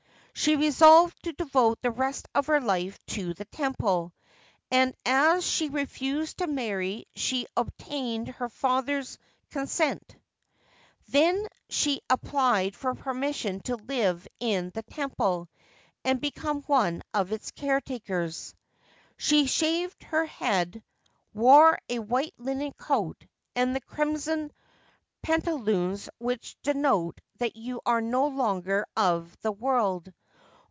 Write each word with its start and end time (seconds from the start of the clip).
She 0.33 0.55
resolved 0.55 1.21
to 1.23 1.33
devote 1.33 1.83
the 1.83 1.91
rest 1.91 2.27
of 2.33 2.47
her 2.47 2.59
life 2.59 2.97
to 3.07 3.35
the 3.35 3.45
temple, 3.45 4.11
and 4.71 4.95
as 5.05 5.45
she 5.45 5.69
refused 5.69 6.39
to 6.39 6.47
marry 6.47 7.05
she 7.15 7.45
obtained 7.55 8.29
her 8.29 8.49
fathsrls 8.49 9.19
consent. 9.51 10.15
Then 11.09 11.47
she 11.69 12.01
applied 12.09 12.75
for 12.75 12.95
permission 12.95 13.59
to 13.63 13.75
live 13.75 14.27
in 14.39 14.71
the 14.73 14.81
temple 14.81 15.47
arid 16.03 16.21
become 16.21 16.63
one 16.63 17.03
of 17.13 17.31
its 17.31 17.51
caretakers. 17.51 18.55
She 19.17 19.45
shaved 19.45 20.01
her 20.05 20.25
head, 20.25 20.81
wore 21.35 21.77
a 21.87 21.99
white 21.99 22.33
linen 22.39 22.71
coat 22.79 23.27
and 23.55 23.75
the 23.75 23.81
crimson 23.81 24.51
pantaloons 25.21 26.09
which 26.17 26.59
denote 26.63 27.21
that 27.37 27.55
you 27.57 27.81
are 27.85 28.01
no 28.01 28.25
longer 28.25 28.87
of 28.97 29.37
the 29.43 29.51
world. 29.51 30.11